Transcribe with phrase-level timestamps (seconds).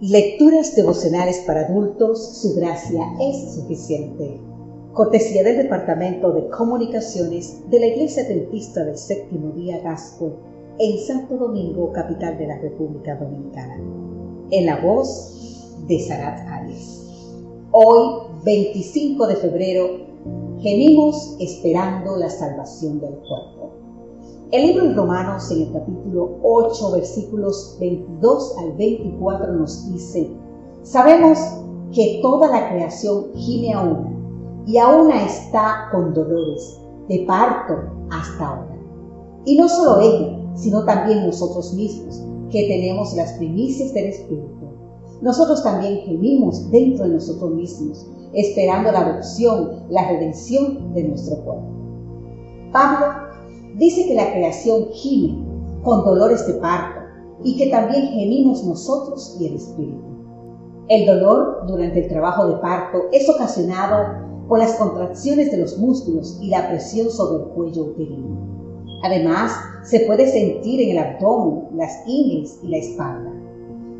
[0.00, 4.40] Lecturas devocionales para adultos, su gracia es suficiente.
[4.92, 10.32] Cortesía del Departamento de Comunicaciones de la Iglesia Dentista del Séptimo Día Gasco
[10.80, 13.76] en Santo Domingo, capital de la República Dominicana.
[14.50, 17.00] En la voz de Sarat Arias.
[17.70, 20.06] Hoy, 25 de febrero,
[20.60, 23.83] gemimos esperando la salvación del cuerpo.
[24.52, 30.30] El libro de Romanos en el capítulo 8 versículos 22 al 24 nos dice,
[30.82, 31.38] sabemos
[31.92, 34.12] que toda la creación gime a una
[34.66, 37.74] y aún está con dolores de parto
[38.10, 38.78] hasta ahora.
[39.46, 44.68] Y no solo ella, sino también nosotros mismos, que tenemos las primicias del Espíritu.
[45.22, 51.64] Nosotros también gemimos dentro de nosotros mismos, esperando la adopción, la redención de nuestro cuerpo.
[52.72, 53.23] Pablo
[53.74, 55.44] dice que la creación gime
[55.82, 57.00] con dolores de parto
[57.42, 60.02] y que también gemimos nosotros y el espíritu.
[60.88, 66.38] El dolor durante el trabajo de parto es ocasionado por las contracciones de los músculos
[66.40, 68.38] y la presión sobre el cuello uterino.
[69.02, 73.32] Además, se puede sentir en el abdomen, las ingles y la espalda.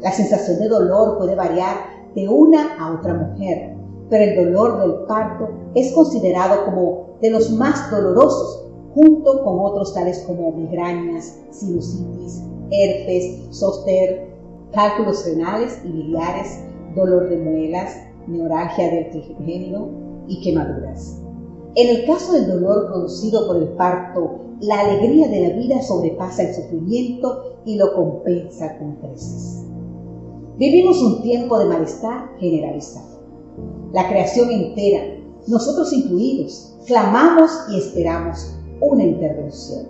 [0.01, 1.77] La sensación de dolor puede variar
[2.15, 3.77] de una a otra mujer,
[4.09, 8.64] pero el dolor del parto es considerado como de los más dolorosos
[8.95, 14.33] junto con otros tales como migrañas, sinusitis, herpes, zoster,
[14.73, 16.61] cálculos renales y biliares,
[16.95, 17.97] dolor de muelas,
[18.29, 19.89] neuralgia del trigémino
[20.29, 21.21] y quemaduras.
[21.75, 26.45] En el caso del dolor producido por el parto, la alegría de la vida sobrepasa
[26.45, 29.65] el sufrimiento y lo compensa con creces.
[30.57, 33.19] Vivimos un tiempo de malestar generalizado.
[33.93, 35.03] La creación entera,
[35.49, 38.57] nosotros incluidos, clamamos y esperamos
[38.91, 39.87] una intervención.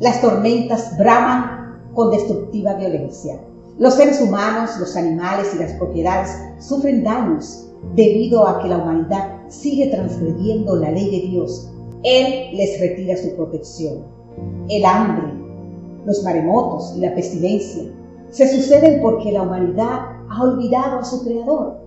[0.00, 3.38] Las tormentas braman con destructiva violencia.
[3.78, 9.48] Los seres humanos, los animales y las propiedades sufren daños debido a que la humanidad
[9.48, 11.70] sigue transgrediendo la ley de Dios.
[12.02, 14.04] Él les retira su protección.
[14.68, 15.32] El hambre,
[16.04, 17.84] los maremotos y la pestilencia
[18.30, 21.80] se suceden porque la humanidad ha olvidado a su Creador.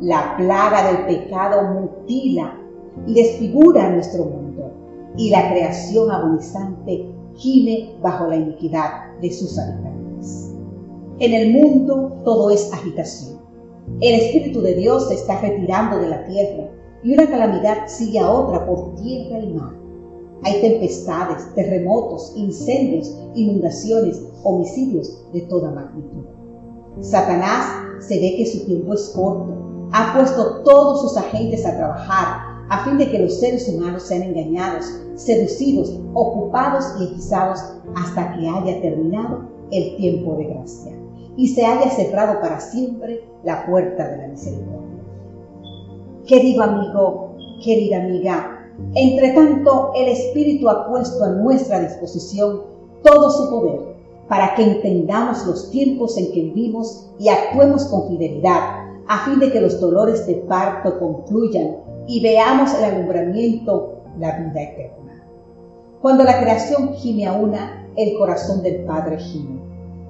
[0.00, 2.58] La plaga del pecado mutila
[3.06, 4.49] y desfigura nuestro mundo
[5.16, 10.54] y la creación agonizante gime bajo la iniquidad de sus habitantes.
[11.18, 13.40] En el mundo todo es agitación.
[14.00, 16.70] El Espíritu de Dios se está retirando de la tierra
[17.02, 19.74] y una calamidad sigue a otra por tierra y mar.
[20.42, 26.24] Hay tempestades, terremotos, incendios, inundaciones, homicidios de toda magnitud.
[27.00, 27.66] Satanás
[28.00, 29.88] se ve que su tiempo es corto.
[29.92, 34.22] Ha puesto todos sus agentes a trabajar a fin de que los seres humanos sean
[34.22, 34.86] engañados,
[35.16, 37.60] seducidos, ocupados y hechizados
[37.96, 39.40] hasta que haya terminado
[39.72, 40.92] el tiempo de gracia
[41.36, 45.02] y se haya cerrado para siempre la puerta de la misericordia.
[46.26, 52.62] Querido amigo, querida amiga, entre tanto el Espíritu ha puesto a nuestra disposición
[53.02, 53.80] todo su poder
[54.28, 59.50] para que entendamos los tiempos en que vivimos y actuemos con fidelidad, a fin de
[59.50, 65.24] que los dolores de parto concluyan y veamos el alumbramiento, la vida eterna.
[66.02, 69.60] Cuando la creación gime a una, el corazón del Padre gime,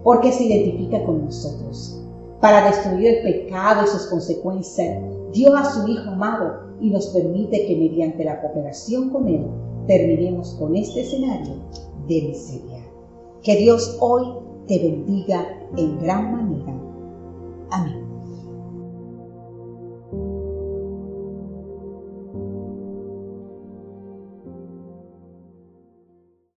[0.03, 2.03] porque se identifica con nosotros.
[2.41, 4.99] Para destruir el pecado y sus consecuencias,
[5.33, 9.47] dio a su Hijo amado y nos permite que mediante la cooperación con Él
[9.87, 11.53] terminemos con este escenario
[12.09, 12.83] de miseria.
[13.43, 14.25] Que Dios hoy
[14.66, 15.47] te bendiga
[15.77, 16.81] en gran manera.
[17.71, 18.00] Amén.